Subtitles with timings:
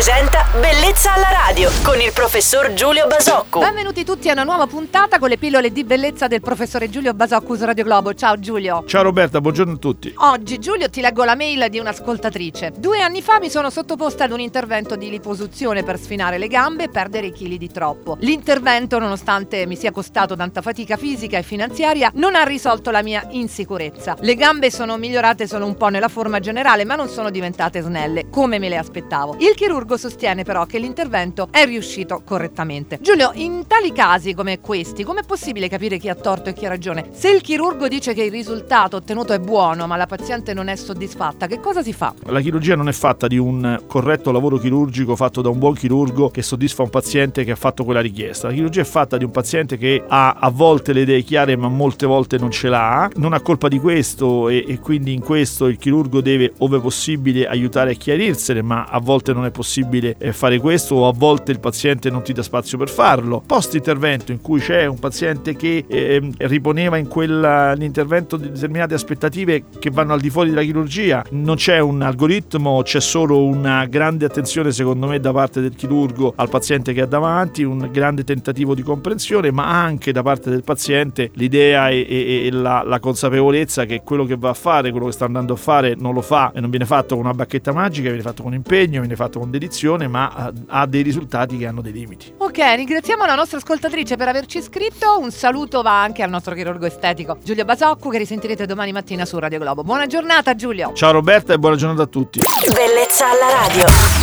[0.00, 3.60] presenta Bellezza alla radio con il professor Giulio Basocco.
[3.60, 7.54] Benvenuti tutti a una nuova puntata con le pillole di bellezza del professore Giulio Basocco
[7.54, 8.14] su Radio Globo.
[8.14, 8.82] Ciao Giulio.
[8.86, 10.12] Ciao Roberta, buongiorno a tutti.
[10.16, 12.72] Oggi Giulio ti leggo la mail di un'ascoltatrice.
[12.78, 16.84] Due anni fa mi sono sottoposta ad un intervento di liposuzione per sfinare le gambe
[16.84, 18.16] e perdere i chili di troppo.
[18.20, 23.26] L'intervento, nonostante mi sia costato tanta fatica fisica e finanziaria, non ha risolto la mia
[23.32, 24.16] insicurezza.
[24.18, 28.30] Le gambe sono migliorate solo un po' nella forma generale, ma non sono diventate snelle,
[28.30, 29.36] come me le aspettavo.
[29.38, 32.98] Il chirurgo sostiene però che l'intervento è riuscito correttamente.
[33.00, 36.68] Giulio, in tali casi come questi, com'è possibile capire chi ha torto e chi ha
[36.68, 37.08] ragione?
[37.12, 40.76] Se il chirurgo dice che il risultato ottenuto è buono, ma la paziente non è
[40.76, 42.14] soddisfatta, che cosa si fa?
[42.26, 46.30] La chirurgia non è fatta di un corretto lavoro chirurgico fatto da un buon chirurgo
[46.30, 48.48] che soddisfa un paziente che ha fatto quella richiesta.
[48.48, 51.68] La chirurgia è fatta di un paziente che ha a volte le idee chiare, ma
[51.68, 53.10] molte volte non ce l'ha.
[53.16, 57.46] Non ha colpa di questo e, e quindi in questo il chirurgo deve, ove possibile,
[57.46, 59.78] aiutare a chiarirsene, ma a volte non è possibile
[60.18, 63.42] eh, fare questo o a volte il paziente non ti dà spazio per farlo.
[63.44, 69.90] Post intervento in cui c'è un paziente che eh, riponeva in quell'intervento determinate aspettative che
[69.90, 74.72] vanno al di fuori della chirurgia, non c'è un algoritmo, c'è solo una grande attenzione
[74.72, 78.82] secondo me da parte del chirurgo al paziente che ha davanti, un grande tentativo di
[78.82, 84.02] comprensione, ma anche da parte del paziente l'idea e, e, e la, la consapevolezza che
[84.04, 86.60] quello che va a fare, quello che sta andando a fare non lo fa e
[86.60, 89.69] non viene fatto con una bacchetta magica, viene fatto con impegno, viene fatto con dedizione,
[90.08, 92.32] ma ha dei risultati che hanno dei limiti.
[92.38, 95.18] Ok, ringraziamo la nostra ascoltatrice per averci iscritto.
[95.18, 99.38] Un saluto va anche al nostro chirurgo estetico Giulio Basocco che risentirete domani mattina su
[99.38, 99.82] Radio Globo.
[99.82, 100.92] Buona giornata Giulio.
[100.94, 102.40] Ciao Roberta e buona giornata a tutti.
[102.72, 104.19] Bellezza alla radio.